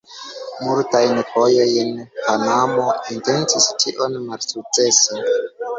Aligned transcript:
Multajn 0.67 1.19
fojojn 1.33 1.93
Panamo 2.25 2.89
intencis 3.19 3.71
tion, 3.85 4.21
malsukcese. 4.33 5.25